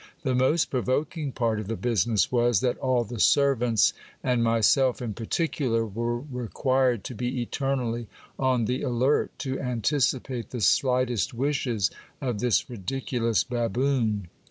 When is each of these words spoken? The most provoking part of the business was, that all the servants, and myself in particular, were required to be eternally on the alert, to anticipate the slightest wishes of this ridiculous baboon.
The 0.23 0.33
most 0.33 0.71
provoking 0.71 1.31
part 1.31 1.59
of 1.59 1.67
the 1.67 1.75
business 1.75 2.31
was, 2.31 2.61
that 2.61 2.75
all 2.79 3.03
the 3.03 3.19
servants, 3.19 3.93
and 4.23 4.43
myself 4.43 4.99
in 4.99 5.13
particular, 5.13 5.85
were 5.85 6.21
required 6.21 7.03
to 7.03 7.13
be 7.13 7.39
eternally 7.39 8.07
on 8.39 8.65
the 8.65 8.81
alert, 8.81 9.29
to 9.41 9.59
anticipate 9.59 10.49
the 10.49 10.61
slightest 10.61 11.35
wishes 11.35 11.91
of 12.19 12.39
this 12.39 12.67
ridiculous 12.67 13.43
baboon. 13.43 14.27